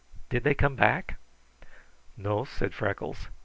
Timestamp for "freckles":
2.73-3.27